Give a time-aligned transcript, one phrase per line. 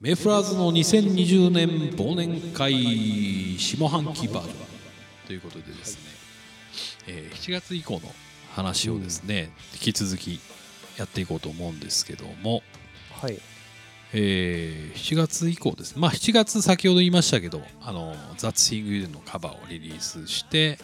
[0.00, 2.72] メフラーズの2020年忘年会
[3.58, 4.56] 下半期バージョン
[5.26, 6.00] ということでですね、
[7.08, 8.00] えー7月以降の
[8.54, 10.38] 話をですね、引き続き
[10.96, 12.62] やっていこうと思うんですけども、
[13.20, 13.38] はい。
[14.12, 15.98] えー7月以降です。
[15.98, 20.78] まあ7月先ほど言いましたけど「あのザ・ツイング・ユー」のカバーをリリースして、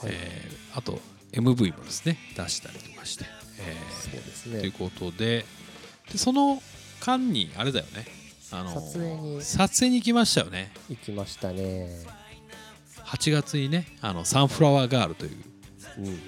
[0.00, 0.12] はい。
[0.12, 1.00] えーあと
[1.32, 3.24] MV もですね出したりとかして、
[3.58, 5.44] えーそうですというねことで
[6.12, 6.62] でその
[7.00, 8.06] 間にあれだよね
[8.52, 9.42] あの撮影に。
[9.42, 10.70] 撮影に行きましたよね。
[10.88, 11.90] 行きましたね。
[13.04, 15.32] 8月にねあのサンフラワーガールという。
[15.98, 16.18] うん。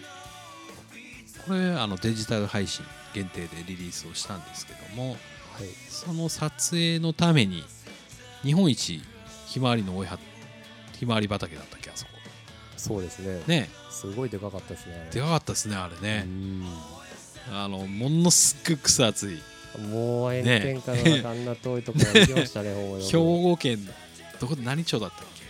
[1.46, 5.18] これあのデジタル配信限定でリリースをしたんですけどもはい。
[5.88, 7.64] その撮影のために
[8.42, 9.02] 日本一
[9.46, 10.18] ひまわりの多いは
[10.98, 12.12] ひまわり畑だったっけあそこ。
[12.76, 13.42] そうですね。
[13.46, 13.68] ね。
[13.90, 16.64] すごいでかかったですねでかかったですねあれうね、ん。
[17.52, 19.38] あのものすっごく草厚い
[19.78, 23.78] もう炎天下の中あんな遠いところまで行きましたね兵庫県
[24.40, 25.44] どこで何町だったっけ、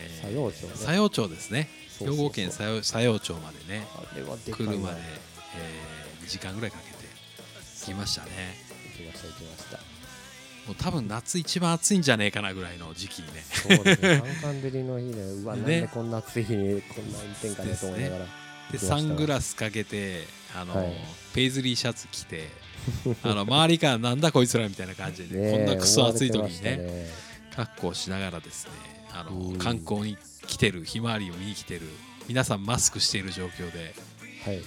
[0.00, 0.68] えー佐用町ね。
[0.72, 3.86] 佐用町ですね兵庫県佐用佐用町までね。
[4.52, 4.96] 車で、
[5.56, 7.04] え2時間ぐらいかけて
[7.84, 8.30] 来ましたね。
[8.98, 9.76] 行きました行きました。
[10.66, 13.42] もう多分夏一番暑いんじゃねえかなぐらいの時期にね。
[13.50, 14.22] そうですね。
[14.40, 18.26] カンカン照りの日でうわねなんでこんな暑い日にこんな炎天下でと思いながら
[18.72, 20.24] でサングラスかけて
[20.56, 20.92] あの、はい。
[21.34, 22.48] ペイズリーシャツ着て
[23.22, 27.08] あの周りからなんだこいつらみたいな感じで、ねえこんなクソ暑い時にね
[27.54, 28.72] 格好しながらですね
[29.12, 29.58] あのうん。
[29.58, 31.82] 観光に来てるひまわりを見に来てる
[32.26, 33.94] 皆さんマスクしている状況で
[34.44, 34.62] はい。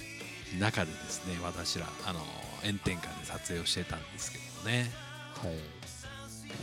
[0.58, 2.20] 中でですね私らあの
[2.62, 4.90] 炎天下で撮影をしてたんですけどね。
[5.42, 5.54] はい。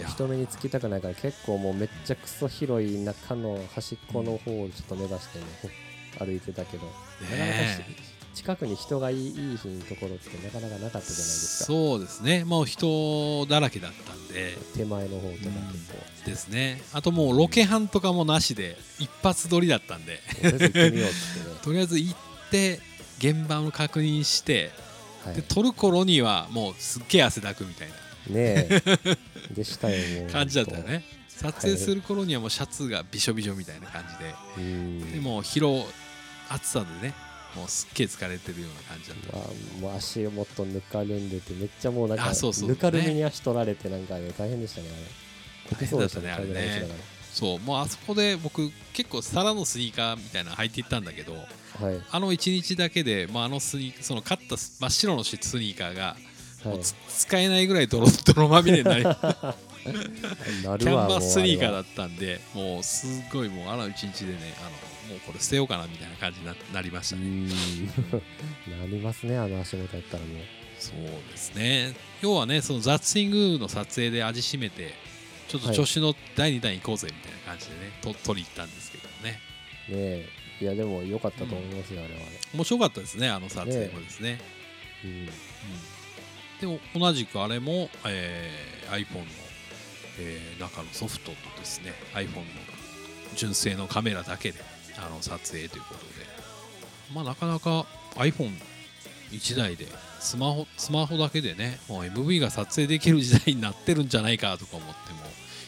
[0.08, 5.46] 人目につきたくないから結構もうめっちゃくそ広い中の端っこの方をちょっと目指してね
[6.20, 7.84] 歩いてたけど、なかなか
[8.34, 11.66] 近くに人がいいいい日のところってなかなかなかったじゃないですか。
[11.66, 12.46] そうですね。
[12.46, 14.58] もう人だらけだったんで。
[14.76, 15.92] 手前の方とか結
[16.24, 16.82] 構、ですね。
[16.94, 20.20] あともうロケハンとかもなしで一発撮りだったんで。
[21.62, 22.16] とりあえず行っ
[22.50, 22.80] て
[23.18, 24.72] 現場を確認して、
[25.26, 25.36] はい。
[25.36, 27.94] で撮る頃にはもうすっげえ汗だくみたいな。
[27.94, 28.82] ねえ。
[29.54, 31.04] でしたよもう感じだったよね
[31.42, 35.86] 撮影する頃にはもうシャツがびしょびしょみたいな感じで、うんでもう疲労
[36.50, 37.14] 暑さでね
[37.56, 39.38] もうすっげえ疲れてるような感じだった。
[39.38, 39.48] うわ
[39.82, 45.78] もう足をもっとぬかるんでてめっちゃもうなんかあそうそうぬかるみに足取られてなんかね大変でしたねあれ。
[45.78, 46.88] 大変だったねあれね。
[47.34, 51.46] そうもうあそこで僕結構サラのスニーカーみたいなの履いていったんだけどはい。
[52.12, 56.16] あの1日だけで、まあ、あのスニーその買った真っ白のスニーカーが、
[56.66, 59.04] もはい使えないぐらい泥泥まみれになり
[59.90, 64.70] キなャンバースニーカーだっったんでもうすごいもうあの1日でねあの
[65.14, 67.48] もうこれ捨てようかなみたいな感じにななりましたね、うん。
[68.80, 70.44] なりますねあの足元やったらもう。
[70.80, 71.94] そうですね。
[72.24, 74.96] 要はねそのザッツイングの撮影で味しめて
[75.48, 79.32] ちょっと調子の第2弾行こうぜみたいな感じでね、と撮り行ったんですけどね。
[79.32, 79.40] ね
[79.90, 80.30] え。
[80.62, 82.26] いやでも良かったと思いますよ、あれはね。
[82.54, 84.40] 面白かったですねあの撮影もですね。
[85.04, 85.30] うん。
[86.62, 89.26] でも同じくあれも、えー iPhone の、
[90.20, 92.44] えー中のソフトとですね iPhone の
[93.36, 94.60] 純正のカメラだけで
[94.98, 96.32] あの撮影ということで。
[97.14, 97.86] まあなかなか
[98.16, 99.86] iPhone1 台で
[100.20, 105.20] スマホスマホだけでねもう MV が撮影できる時代になってるんじゃないかとか思っても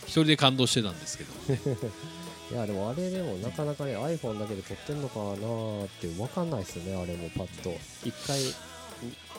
[0.06, 1.60] 一人で感動してたんですけどね。
[2.52, 7.76] いやでもあれでもなかなかね iPhone だけで撮ってんのかなって分かんないですよねあれもパッと。
[8.06, 8.40] 一回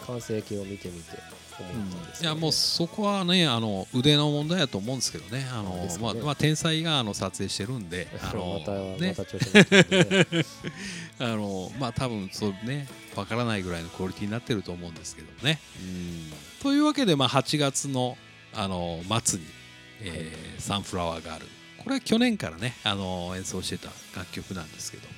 [0.06, 1.18] 完成形を見てみて。
[1.62, 1.74] 思っ
[2.12, 5.46] たんいやもうそこはねあの腕の問題だと思うんですけどね。
[5.52, 5.88] あのね。
[6.00, 9.08] まあまあ、天才があの撮影してるんで あのまた、ね。
[9.08, 10.46] また調子乗ってるんでね。
[11.18, 15.60] あのまあ多分そうねわからないぐらいのクオリティになってると思うんですけどね。
[16.62, 18.16] というわけで、まあ、8月の
[18.52, 19.46] あの末に、
[20.00, 21.46] えーサンフラワーガール」
[21.78, 25.14] これは去年からねあの演奏してた楽曲なんですけども、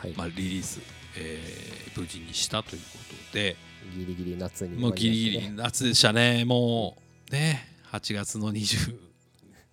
[0.00, 0.80] はい、まあ、リリース、
[1.16, 2.98] えー無事にしたというこ
[3.30, 3.56] とで
[3.94, 6.44] ギリギリ夏にもうギリギリ夏でしたね。
[6.44, 6.96] も
[7.30, 8.96] うね8月の20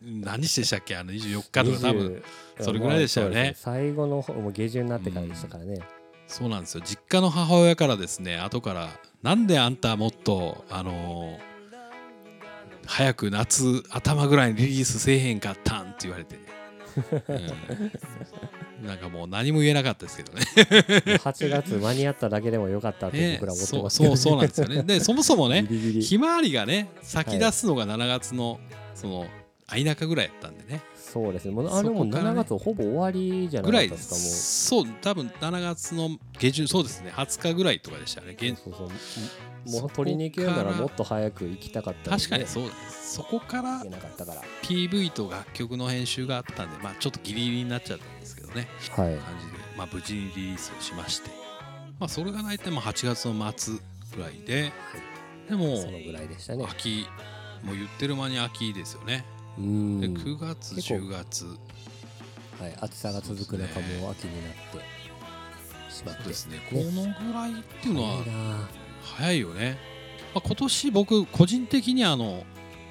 [0.02, 0.96] 何日でしたっけ？
[0.98, 2.24] あの24日とか多分。
[2.58, 3.54] 20それぐらいでしたよね。
[3.56, 5.80] 最後の方もう下旬になってからでしたからね、
[6.28, 6.84] そうなんですよ。
[6.86, 8.90] 実家の母親からですね後から
[9.24, 11.54] 「なんであんたもっとあのー
[12.86, 16.44] 早く夏頭ぐらいにリリースせえへんかったん」って言われて、うん
[18.84, 20.44] なんかもう何も言えなかったですけどね。
[20.56, 24.84] 8月間に合っただけでもよかったってね僕ら思ってそうますけど、そうそうなんですよね。
[24.84, 25.66] でそもそもね
[26.02, 28.60] ひまわりがね咲き出すのが7月の
[28.94, 29.28] その
[29.68, 30.82] 相中ぐらいやったんでね。
[30.96, 31.52] そうですね。
[31.52, 32.30] もうあれもそこからね。
[32.32, 34.68] 7月ほぼ終わりじゃなぐいですかす。
[34.68, 36.10] そう多分7月の
[36.40, 37.12] 下旬そうですね。
[37.16, 38.36] 20日ぐらいとかでしたね。
[38.40, 38.90] そうそう
[39.66, 43.14] そこもう取りに行けるならもっと早く行きたかったの確かにそうです。
[43.14, 43.84] そこから
[44.64, 48.06] PV と楽曲の編集があったんでまあちょっとギリギリになっちゃった
[48.54, 49.18] ねはい。
[49.18, 51.30] 感じで、まあ、無事にリリースをしまして、
[52.00, 53.76] まあ、それが大体まあ8月の末
[54.16, 54.72] ぐらいで
[55.50, 56.66] でもそのぐらいでしたね。
[56.70, 57.08] 秋
[57.64, 59.26] もう言ってる間に秋ですよね。
[59.58, 60.02] うん。
[60.02, 61.46] で9月結構10月。
[62.60, 66.30] はい、暑さが続く中もう秋になってしまって。
[66.30, 66.60] ですね。
[66.70, 68.70] このぐらいっていうのは早いな
[69.04, 69.78] 早いよね、
[70.34, 72.46] まあ、今年僕個人的にあの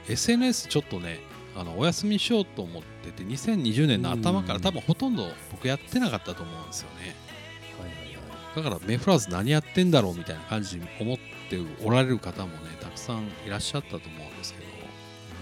[0.09, 1.21] SNS ちょっとね
[1.55, 4.63] あのお休みしようと思ってて2020年の頭からうん。
[4.63, 7.15] 多分ほとんど僕やってなかったと思うんですよね。
[8.55, 14.67] だからメフラーズ何やってんだろうみたいな感じに思っておられる方もねたくさんいらっしゃったと思うんですけど。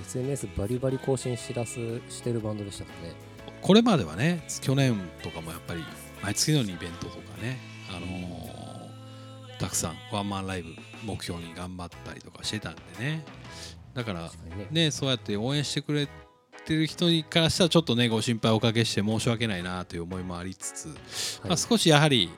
[0.02, 1.78] SNS バリバリ更新しらす
[2.08, 3.14] してるバンドでしたからね。
[3.60, 5.84] これまではね去年とかもやっぱり
[6.22, 7.58] 毎月のようにイベントとかね、
[7.90, 8.60] あのー
[9.60, 10.70] たくさんワンマンライブ
[11.04, 13.24] 目標に頑張ったりとかしてたんでね
[13.94, 14.30] だからね。
[14.70, 16.08] ねそうやって応援してくれ
[16.64, 20.86] てる人にからしたらちょっとねご心配おかけして申し訳ないなという思いもありつつ、
[21.44, 22.30] まあ、少しやはり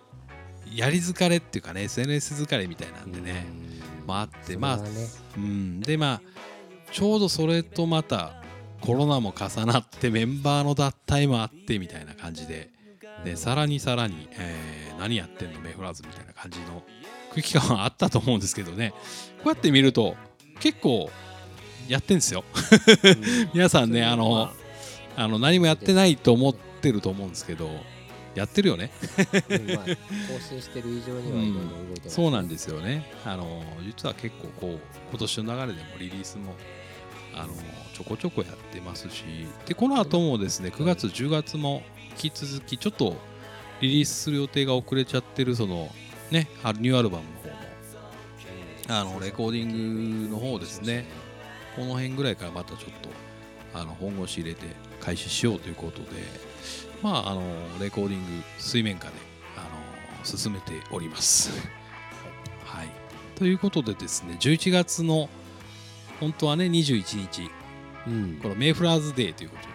[0.75, 3.47] やり疲れっていうかね SNS 疲れみたいなんでね、
[4.07, 4.81] まああってまあ
[5.37, 6.23] うん、でまあ
[6.93, 8.33] ちょうどそれとまた
[8.81, 12.71] コロナも重なってメンバーの脱退もあってみたいな感じで
[13.25, 16.85] でさらにさらに、えー何やってんのメフラーズみたいな感じの
[17.31, 18.95] 空気感はあったと思うんですけどね。
[19.39, 20.15] こうやって見ると
[20.61, 21.11] 結構
[21.89, 22.45] やってんですよ。
[23.05, 23.51] うん。
[23.55, 24.53] 皆さんねあのま
[25.17, 25.29] あ。
[25.29, 27.69] の何もやってないと思ってると思うんですけど
[28.35, 28.91] やってるよね。
[29.51, 29.95] うんまあ更
[30.41, 32.15] 新してる以上にはいろいろ動いてます。
[32.15, 33.07] そうなんですよね。
[33.27, 34.79] あの実は結構こう
[35.11, 36.55] 今年の流れでもリリースも
[37.35, 37.53] あの
[37.93, 39.25] ちょこちょこやってますし、
[39.67, 41.83] でこの後もですね9月10月も
[42.23, 43.17] 引き続きちょっと
[43.83, 45.91] リリースする予定が遅れちゃってるその
[46.31, 51.07] ねあニューアルバムの方もあのレコーディングの方ですね。
[51.77, 53.09] この辺ぐらいからまたちょっと
[53.75, 54.67] あの本腰入れて
[55.01, 56.07] 開始しようということで、
[57.03, 57.43] まああの
[57.81, 59.13] レコーディング水面下で
[59.57, 61.51] あの進めております。
[62.65, 62.89] はい、
[63.37, 65.29] ということでですね11月の
[66.21, 67.51] 本当はね21日
[68.07, 68.39] うん。
[68.43, 69.73] このメイフラーズデーということで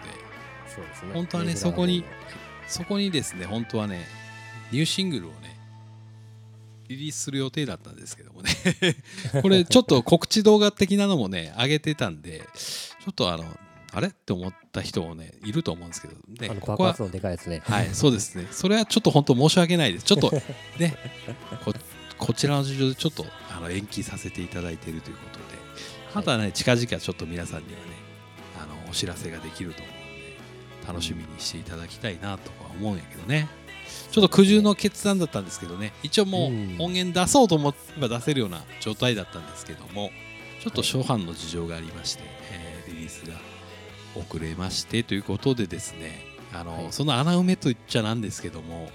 [0.74, 1.12] そうですね。
[1.14, 2.06] 本当はねそこにの
[2.68, 4.06] そこにですね本当はね
[4.70, 5.57] ニューシングルをね
[6.88, 8.50] リリースする予定だったんですけどもね。
[9.42, 13.44] これちょっと告知動画的なのもね上げてたんでちょっとあの
[13.92, 14.08] あれ？
[14.08, 16.48] って思った人もねいると思うんですけどね。
[16.50, 17.62] あのここはでかいやつね。
[17.64, 18.48] はいそうですね。
[18.50, 20.04] それはちょっと本当申し訳ないです。
[20.04, 20.30] ちょっと
[20.78, 20.96] ね
[21.64, 21.74] こ
[22.16, 25.58] こちらの事情でちょっとあの延期させていただいているということで。
[26.14, 27.86] またね近々ちょっと皆さんにはね
[28.60, 30.36] あのお知らせができると思うんで
[30.86, 33.48] 楽しみにしていただきたいなとは思うんやけどね
[34.10, 35.92] ちょっと苦渋の決断だったんですけどね。
[36.02, 36.76] 一応もううん。
[36.78, 40.10] 音源出そうと思えば出せるような状態だったんですけども
[40.60, 43.34] ちょっと初版の事情がありまして、えーリリースが
[44.14, 46.20] 遅れましてということでですね
[46.54, 46.86] あの、はい。
[46.90, 48.90] その穴埋めと言っちゃなんですけども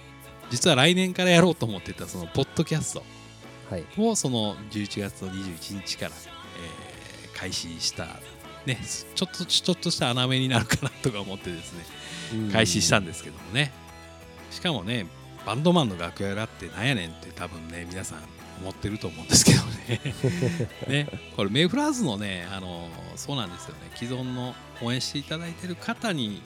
[0.49, 3.03] 実は来年からやろうと思ってたそのポッドキャスト。
[3.69, 3.85] はい。
[3.97, 6.93] をその11月の21日から、えー
[7.33, 8.05] 開始した、
[8.65, 8.79] ね、
[9.15, 11.83] ちょっとちょっとした穴埋めになるかなとか思ってですね
[12.53, 13.73] 開始したんですけどもね
[14.53, 15.07] しかもね
[15.45, 18.19] バンドマンの楽屋裏ってなんやねんって多分ね皆さん
[18.61, 19.99] 思ってると思うんですけどね。
[20.87, 23.91] ねこれメイフラーズのねあのそうなんですよね。
[23.95, 26.41] 既存の応援していただいてる方に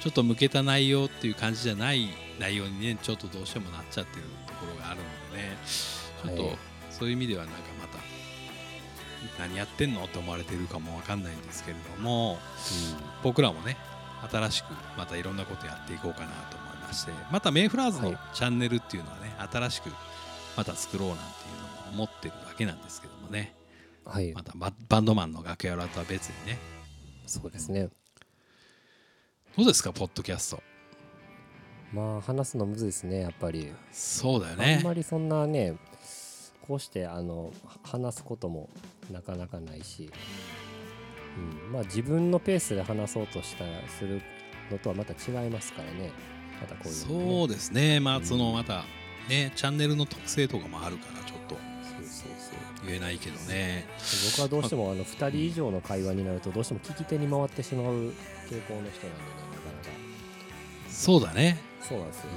[0.00, 5.56] ちょっと向けた内容っていう感じじゃない内容にねちょっとどうしてもなっちゃってるところがあるのでね。
[5.64, 6.58] ちょっと、はい。
[6.90, 7.98] そういう意味ではなんかまた
[9.42, 12.38] 何やってんのって思われてるかもわかんないんですけれども
[13.22, 13.76] 僕らもね
[14.30, 16.63] 新しくまたいろんなことやっていこうかなと
[16.94, 18.18] してまたメイフラーズのはい。
[18.34, 19.90] チャンネルっていうのはね、新しく
[20.56, 23.54] また作ろうなんていうのも思ってるだけなんですけどもね。
[23.58, 23.64] うん
[24.04, 24.32] はい。
[24.34, 26.58] またババンドマンの楽屋裏とは別にね。
[27.26, 27.88] そうですね。
[29.56, 30.62] どうですかポッドキャスト。
[31.92, 33.72] まあ話すのむずいですねやっぱり。
[33.92, 35.76] そうだよあねんまりそんなね
[36.66, 38.68] こうしてあのは話すことも
[39.10, 40.10] なかなかないし、
[41.66, 44.20] うん、まあ自分のペースで話そうとしたする
[44.70, 46.10] のとはまた違いますからね
[46.64, 47.38] またこういうのね。
[47.38, 48.00] そうですね。
[48.00, 48.22] まうん。
[48.22, 48.84] あそのまた
[49.28, 51.74] ねチャンネルの特性とかもあるからちょっと。
[52.86, 53.86] 言えないけどね。
[54.36, 59.90] 僕はどうしてもあの2人以上の会話になるとどうしても聞き手に回ってしまう傾向の人なんでねなかなか。
[60.90, 61.58] そうだね。
[61.80, 62.30] そうなんですよ、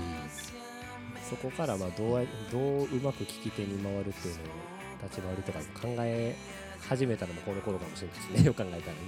[1.30, 4.46] そこからまあどうやどううまく聞き手に回るっていうのを
[5.04, 6.36] 立ち回りとか考え
[6.82, 8.46] 始めたのもこの頃かもしれないですね。
[8.46, 9.00] よく考えたらね。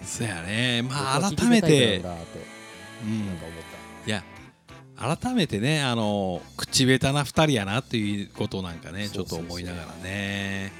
[0.04, 0.82] そうやね。
[0.82, 2.02] まあ改めて
[3.04, 3.36] なん。
[3.36, 3.62] か思っ
[4.04, 4.24] たいや
[4.96, 10.72] 改めてねあの口下手な2人やなっていうことなんかねちょっと思いながらね。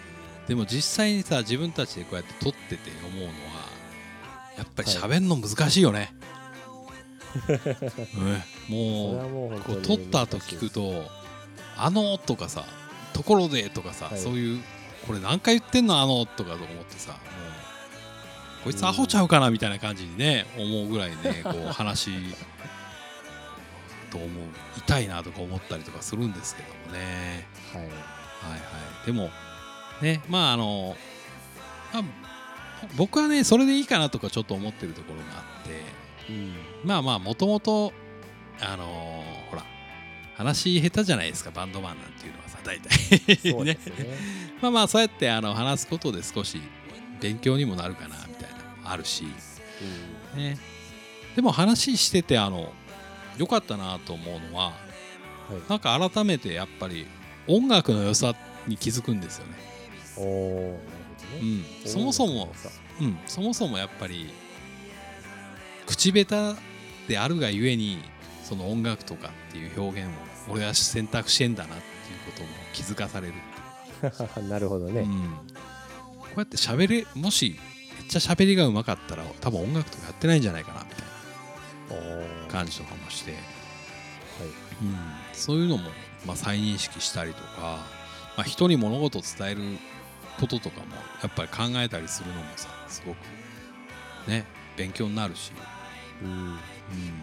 [0.48, 3.32] でも実際にさ自分たちでこうやって撮ってて思うのは
[4.56, 6.10] やっぱり喋るの難しいよね、
[8.68, 8.74] うん。
[8.74, 11.06] もうこう撮った後聞くと
[11.76, 12.64] 「あの」とかさ
[13.12, 14.18] 「ところで」とかさ、はい。
[14.18, 14.64] そういう
[15.06, 17.20] これ何回言ってんのあのとかと思ってさもう
[18.64, 22.10] こいつアホちゃうかなみたいな感じにね思うぐらいねこう話
[24.10, 24.28] と思う
[24.78, 27.46] 痛いなとか思ったりとかするんですけどもね。
[27.72, 27.82] はい。
[27.82, 28.56] はいは
[29.02, 29.06] い。
[29.06, 29.30] でも
[30.02, 30.96] ねまああの、
[31.92, 32.02] まあ
[32.96, 36.54] 僕はねそれでいいかなとかちょっと思ってるところがあってうん。
[36.84, 37.92] まあまあもともと
[38.60, 39.62] あのーほら
[40.36, 43.64] 話下手じゃないですかバンドマンなんていうのはさ大体。
[43.64, 44.06] ねす ね。
[44.62, 46.60] まあまあそうやってあの話すことで少し
[47.20, 48.16] 勉強にもなるかな
[48.90, 49.24] あるし、
[50.36, 50.58] ね、
[51.36, 52.72] でも話しててあの
[53.36, 54.88] 良かったなと思うのはうん
[55.48, 55.62] はい。
[55.68, 57.06] なんか改めてやっぱり
[57.46, 58.34] 音楽の良さ
[58.66, 59.54] に気づくんですよね。
[61.86, 62.52] そもそも、
[63.00, 64.30] うん、そもそもやっぱり
[65.86, 66.60] 口下手
[67.06, 67.98] であるがゆえに
[68.42, 73.34] その音楽とかっていう表現を俺は選択してんだなっていうことも気づかされる、
[74.48, 75.30] なるほどね、うん、
[76.18, 77.60] こうやって喋れもし
[78.08, 80.98] ちゃ喋りがうまかったら多分音楽とかやってないんじゃないかなみたい
[82.46, 83.40] な感じとかもして、はい。
[84.82, 84.96] うん、
[85.32, 85.90] そういうのも、
[86.26, 87.78] まあ、再認識したりとか、
[88.36, 89.60] まあ、人に物事を伝える
[90.40, 93.16] こととかもやっぱり考えたりするのもさすごく
[94.28, 94.44] ね
[94.76, 95.52] 勉強になるし、
[96.22, 96.58] うん。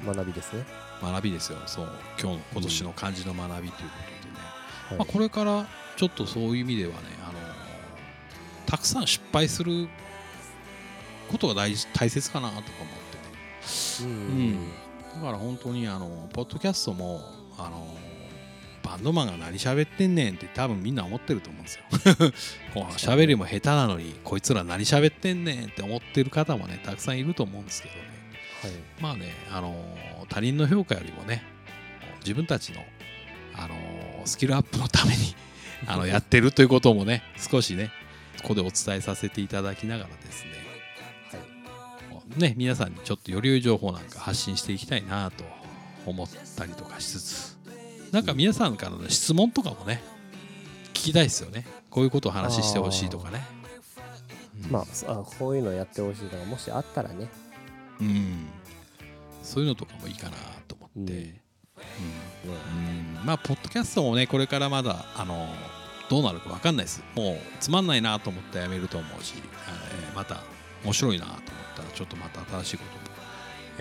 [0.06, 0.15] うん。
[0.15, 0.65] 学びですね、
[1.01, 1.60] 学びですよ。
[1.65, 1.89] そう。
[2.22, 4.39] 今日の今年の漢字の学びということでね、
[4.89, 4.98] はい。
[5.00, 5.65] まあ、これから
[5.96, 7.34] ちょっとそういう意味ではねあの
[8.65, 9.88] たくさん失敗する
[11.29, 14.12] ことが大事大切かなとか思ってね。
[14.12, 14.38] うん。
[14.38, 17.22] うんだから本当にあのポッドキャストも
[17.58, 17.88] あの
[18.84, 21.84] バンドマンが何喋ってんねんって多分みんな思ってると思うんですよ。
[22.74, 28.01] こう喋りも下手なのにこいつら何喋ってんねんって思ってる方もねたくさんいると思うんですけどね。
[28.62, 28.72] はい。
[29.01, 31.44] まあねあの他人の評価よりもね
[32.20, 32.84] 自分たちの
[33.53, 33.75] あの
[34.25, 35.34] スキルアップのために
[35.88, 37.89] あのやってるということもね少しね
[38.41, 40.51] ここでお伝えさせていただきながらですね。
[40.51, 40.75] はい
[42.38, 45.44] ね、皆さんにちょっとより良い情報なんか発信していきたいなと
[46.06, 46.27] 思っ
[46.58, 47.58] たりとかしつつ
[48.12, 50.01] なんか皆さんからの質問とかもね
[50.89, 51.65] 聞きたいですよね。
[51.89, 53.46] こういうことを話してほしいとかね。
[54.63, 57.27] うんまあこういうのやってほしいのがもしあったらね。
[58.00, 58.48] うん。
[59.44, 60.38] そういうのとかもいいかな
[60.68, 61.08] と思って、うん。
[61.08, 61.15] うん。
[61.25, 61.42] ね
[63.20, 63.25] うん。
[63.25, 65.48] まあポッドキャストもねこれからまだあの
[66.10, 67.04] どうなるか分かんないです。
[67.15, 70.42] もうつまんないなと思ったらやめると思うし、えーまた
[70.86, 71.42] 面白いなと思っ
[71.75, 73.15] たらちょっとまた新しいことも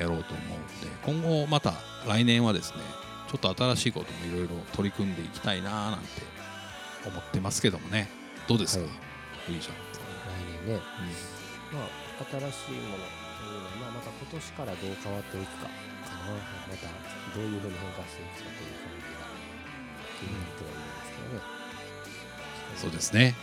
[0.01, 1.75] やろうと思うので今後また
[2.09, 2.81] 来年はですね
[3.31, 6.09] ちょっと新しいこともいろいろ取り組んでいきたいななんて
[7.07, 8.09] 思ってますけどもね。
[8.49, 8.91] どうですか、は
[9.49, 9.53] い。
[9.53, 9.81] いいじゃん、来
[10.67, 10.81] 年ね。
[11.73, 11.89] まあ
[12.25, 16.33] 新しいものというのは、まあ、また今年からどう変わっていくかかな。
[16.69, 16.89] また
[17.35, 19.27] どういうふうに変化していくかという感じが
[20.21, 21.65] 気になってはいるんですけどね。
[22.77, 23.35] そうですね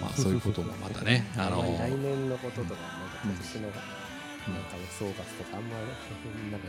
[0.00, 4.54] まあそういうこともまたねあの あんまり来年のこととかなんか今年のうん。
[4.54, 5.58] なんか予想月とか。
[5.58, 6.66] あんまりなんか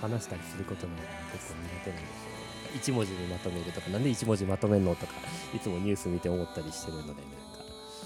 [0.00, 0.92] 話したりすることが
[1.32, 2.38] 結構苦手なんですよね。
[2.76, 5.12] 一文字にまとめるとかなんで一文字まとめるのとか
[5.56, 7.22] いつもニュース見て思ったりしてるのでなんか。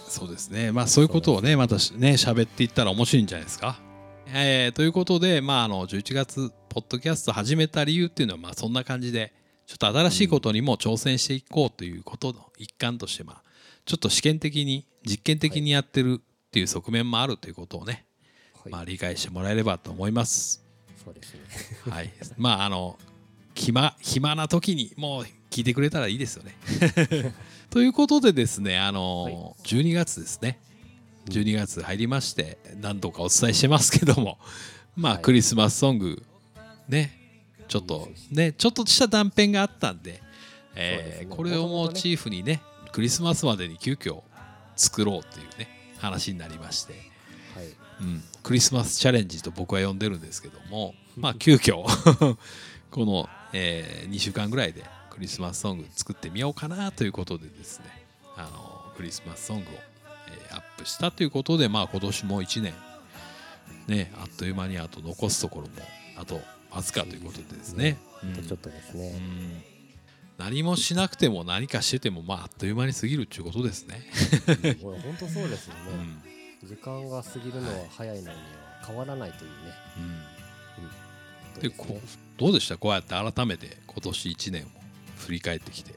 [0.08, 0.72] そうですね。
[0.72, 3.80] まあそういうことをね、またしね、喋っていったら面白いんじゃないですか。
[4.34, 9.32] えーということで、まああの、11月、ポッドキャスト始めた理由っていうのは、まあそんな感じで、
[9.66, 13.42] ちょっと新しいことにも挑戦していこうということの一環として、まあ、
[13.84, 18.04] ちょっと試験的に、実験的にやってるっていう側面もあるということをね、
[18.62, 20.64] はいまあ理解してもらえればと思います。
[21.04, 21.40] そうですね
[21.90, 22.12] はい。
[22.36, 22.98] まああの、
[23.54, 26.54] 暇、暇な時にもう聞いてくれたらいいですよね。
[27.70, 29.34] ということでですね、あの、はい
[29.64, 30.60] 12月ですね。
[31.26, 34.38] 12月入りまして、何度かお伝えしてますけども、
[34.96, 36.22] まあ、はいクリスマスソング、
[36.88, 37.12] ね、
[37.68, 40.20] ちょっと、ね、ちょっとした断片があったんで、
[40.74, 42.60] えこれをモチーフにね、
[42.92, 44.20] クリスマスまでに急遽
[44.76, 45.68] 作ろうっていうね、
[45.98, 46.92] 話になりまして、
[47.54, 47.66] はい。
[48.00, 51.84] うん、クリスマスチャレンジと僕は呼んでるんですけども、まあ、急遽
[52.90, 57.86] この、え2週間ぐらいでクリスマスソング作ってみようかなということでですね。
[58.36, 62.74] あのクリスマスソングを、えーアップしたということで、まあ、今年も1年、
[63.86, 65.72] ね、あっという間にあと残すところも
[66.16, 67.98] あとわずかということでですね。
[68.46, 69.64] ちょっとですうね、ん
[70.38, 74.02] 何もしなくても何かしてても、まあ、あっという間に過ぎるっていうことですね。
[74.82, 75.80] 本当そうですよね、
[76.62, 76.68] うん。
[76.68, 78.34] 時間が過ぎるのは早いのには
[78.86, 79.56] 変わらないというね、
[81.56, 82.00] うん、ででこ
[82.36, 82.76] どうでした？
[82.76, 84.66] こうやって改めて今年1年を
[85.18, 85.94] 振り返ってきて、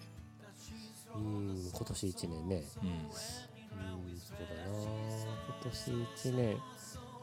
[1.15, 2.63] うん今年1年ね。
[2.83, 3.09] うん、うん
[4.19, 4.77] そうだな。
[5.63, 5.91] 今年
[6.29, 6.57] 1年。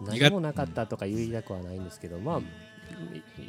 [0.00, 2.42] 苦何もなかったとか言いたくはないんですけどまあい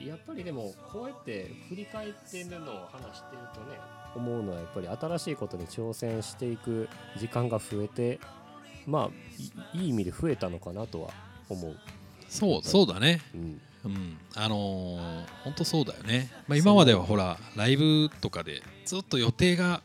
[0.06, 3.78] やっぱりでもこうやって振り返ってるのを話してるとね。
[4.16, 8.20] 思うのはやっぱり新しいことに挑戦していく時間が増えて
[8.86, 9.10] まあ
[9.76, 11.10] いいい意味で増えたのかなとは
[11.50, 11.78] 思う、
[12.28, 13.22] そうそうだね。
[13.34, 14.18] うん、うん。
[14.36, 19.82] あのー、本当そうだよね、まあ、今まではほらライブとかでずっと予定が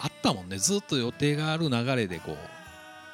[0.00, 0.58] あったもんね。
[0.58, 2.36] ずっと予定がある流れでこう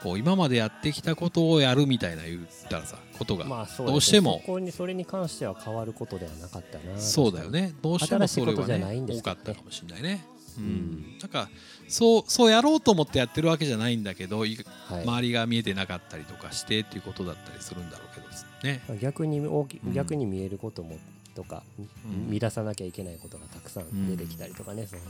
[0.03, 4.41] こう今までやってきたことをやるみたいな言ったらさことが、どうしても。
[4.41, 6.99] そこにそれに関しては変わることではなかったな。
[6.99, 7.75] そうだよね。
[7.83, 10.25] どうしてもそれはね多かったかもしれないね。
[10.57, 10.67] ううん。
[10.67, 11.49] ん、なんか
[11.89, 15.03] そうそうやろうと思ってやってるわけじゃないんだけどいはい。
[15.03, 18.29] 周りが見えてなかったりとかしてっていうことだったりするんだろうけど
[18.73, 18.83] ね。
[18.89, 19.93] まあ逆に大きうん。
[19.95, 20.99] 逆に見えることも
[21.35, 22.31] とか、うん。
[22.31, 25.07] 見出さなきゃいけないことがたくさん出てきたりとかね、そういう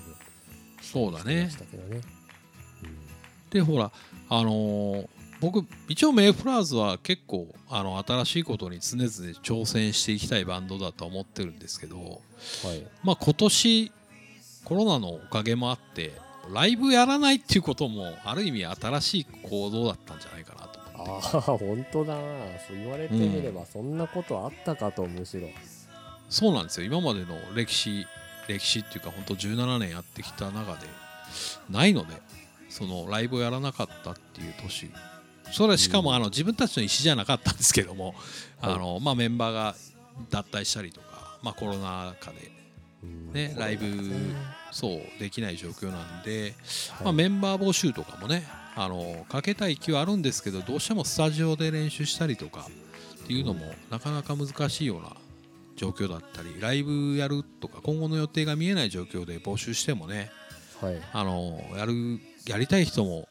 [0.80, 2.00] そうだねしてましたけどね、
[3.50, 3.90] でほら
[4.28, 5.09] あのー
[5.40, 9.09] 僕一応メイフラーズは結構あの新しいことに常々
[9.40, 12.87] 挑戦していきたいバンドだと思ってるんですけど、うんはい。
[13.05, 13.93] まあ、今年
[14.64, 16.12] コロナのおかげもあって
[16.52, 21.28] ライブやらないっていうこともある意味新しい行動だったんじゃないかなと思って。
[21.37, 22.21] ああ本当だな。
[22.67, 25.49] そう言われてみればそんなことあったかとむしろ。
[26.28, 26.87] そうなんですよ。
[26.87, 28.07] 今までの歴史
[28.49, 30.87] 歴史っていうか本当17年やってきた中で
[31.71, 32.14] ないので
[32.69, 34.91] そのライブをやらなかったっていう年。
[35.53, 38.15] それはしかもあの自分たちの意思じゃなかったんですけども、
[38.61, 38.75] はい。
[38.75, 39.75] あのまあ、メンバーが
[40.31, 42.53] 脱退したりとか、まあ、コロナ禍で
[43.03, 43.33] うん。
[43.33, 43.87] ねライブ
[44.71, 46.55] そうできない状況なんで、
[46.91, 47.05] はい。
[47.05, 48.45] まあ、メンバー募集とかもね
[48.77, 52.67] あのかけたい気はあるんですけどどうしてもスタジオで練習したりとか
[53.25, 55.17] っていうのもなかなか難しいような
[55.75, 60.31] 状況だったりライブやるとか今後の予定が見えない状況で募集してもね
[60.81, 61.01] はい。
[61.13, 63.28] あのやるやりたい人も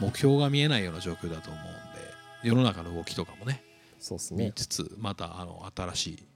[0.00, 1.72] 目標が見えないような状況だと思うんで
[2.42, 3.62] 世の中の動きとかもね
[3.98, 4.52] 見そうですね。
[4.54, 6.28] つつまたあの新しい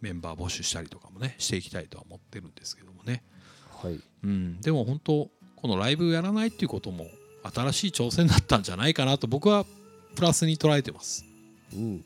[0.00, 3.22] メンバー募集したりとかもねしていきたいとは思ってるんですけどもね。
[3.82, 4.00] はい。
[4.24, 7.06] うん、でも本当このライブやらないっていうことも
[7.54, 9.64] 新しい挑戦だったんじゃないかなと僕は
[10.16, 11.24] プラスに捉えてます。
[11.72, 12.04] うん。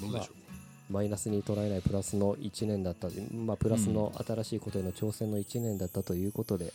[0.00, 0.32] どうでしょ
[0.88, 6.72] マイナスに捉えないプラスの1年だったまあプラスの新しいことへの挑戦の1年だったということで、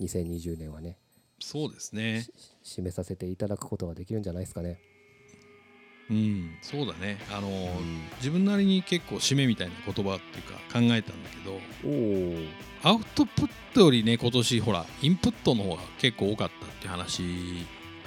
[0.00, 0.98] 2020年はね
[1.40, 1.44] う。
[1.44, 2.26] そうですね。
[2.64, 4.78] 締めさせていただくことができるんじゃないですかね
[6.10, 7.18] うん、そうだね。
[7.30, 17.22] あの、うん自分なりに結構締めみたいな言葉っていうか考えたんだけど、おおアウトプットよりね今年ほらインプットの方が結構多かったって話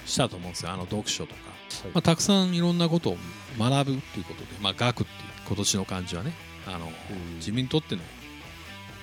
[0.06, 0.72] したと思うんですよ。
[0.72, 1.52] あの読書とか。
[1.94, 3.18] まあ、たくさんいろんなことを
[3.58, 5.08] 学ぶっていうことで、まあ、学っていう
[5.48, 6.34] 今年の感じはね
[6.68, 8.02] あの、うん自分にとっての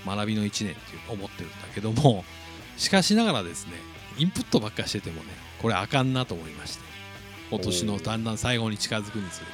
[0.06, 0.74] 学びの1年っていう
[1.14, 2.24] 思ってるんだけども
[2.78, 3.72] しかしながらですね
[4.16, 6.84] インプットばっかりしててもねこれあかんなと思いまして
[7.50, 9.52] 今年のだんだん最後に近づくにつれて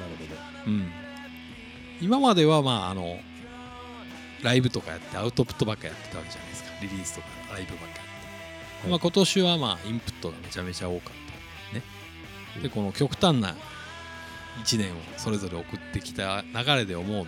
[0.00, 0.34] なるほど。
[0.34, 0.92] ね、うん、
[2.00, 3.18] 今まではまああの
[4.42, 6.70] ライブとかやってアウトプットばっかりやってたわけじゃないですか。
[6.82, 8.90] リリースとかライブばっかりやって、はい。
[8.90, 11.12] まあ、今年はまあインプットがめちゃめちゃ多かっ
[11.72, 11.82] たね。
[12.62, 13.54] でこの極端な
[14.64, 17.26] 1年をそれぞれ送ってきた流れで思うのは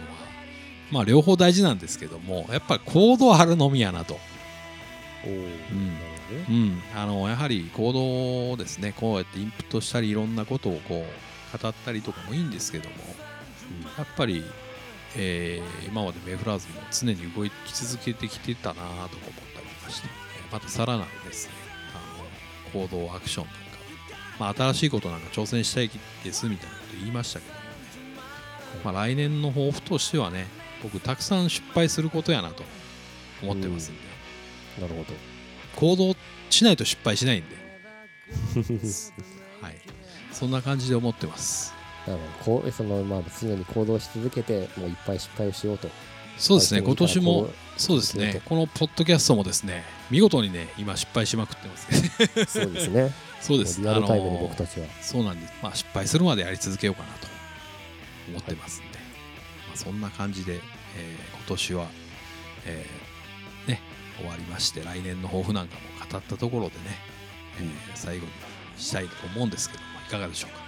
[0.91, 4.19] まあ両方大事なんですけどもやっぱり行動あるのみやなと、
[6.49, 12.97] うん、あのやはり行動ですねこうやってインプットしたりいろんなことをこう語ったりとかもいいんですけども
[13.97, 14.45] やっぱり、
[15.17, 19.09] えー今までメイフラーズも常に動き続けてきてたなとか思っ
[19.55, 20.09] たりとかして
[20.45, 21.55] えーまたさらなるですね。
[21.95, 23.61] あの行動アクションなんか、
[24.41, 25.91] まあ、新しいことなんか挑戦したい
[26.25, 27.67] ですみたいなこと言いましたけどもね、
[28.85, 30.47] まあ、来年の抱負としてはね
[30.83, 32.65] 僕たくさん失敗することやなと
[33.43, 34.01] 思ってますんで、
[34.81, 35.15] なるほど。
[35.77, 36.17] 行動
[36.51, 37.57] しないと失敗しないんで、
[39.61, 39.77] はい、
[40.33, 41.73] そんな感じで思ってます。
[42.07, 45.89] なるほどこうそのまあ常に行動し続けてもういっぱい失敗をしようと。
[46.37, 46.83] そうですね。
[46.83, 48.35] 今年もこそうですね。
[48.35, 51.87] ねこのポッドキャストもですね見事にね今失敗しまくってます。
[52.47, 53.13] そうですね。
[53.41, 53.81] そうです。
[53.81, 57.27] リアルタイムにあの僕たちは、そうなんです、まあ、失敗するまでやり続けようかなと
[58.31, 58.99] 思ってますんで、
[59.69, 60.61] まあ、そんな感じで、えー
[61.37, 61.87] 今年は、
[62.65, 63.04] えーね
[64.19, 66.81] 終わりまして来年の抱負なんかも語ったところでね、
[67.59, 68.33] えー最後に
[68.77, 70.65] したいと思うんですけどもいかがでしょうか？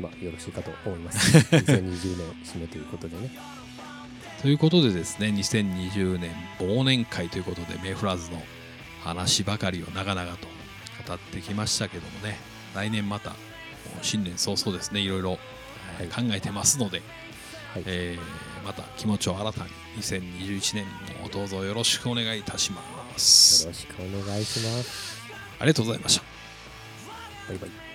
[0.00, 1.36] まあよろしいかと思います。
[1.56, 3.30] 2020年締めということでね。
[4.42, 8.42] ということでですね2020年忘年会ということでメイフラーズの
[9.02, 10.46] 話ばかりを長々と
[11.06, 12.38] 語ってきましたけどもね
[12.74, 13.32] 来年また
[14.02, 15.38] 新年早々ですねいろいろ、
[15.98, 17.02] えー考えてますので、
[17.72, 20.84] はい、えーまた気持ちを新たに2021年
[21.22, 22.82] もどうぞよろしくお願いいたしま
[23.16, 23.64] す。
[23.64, 25.20] よろしくお願いします。
[25.58, 26.24] ありがとうございました。
[27.48, 27.89] バイバイ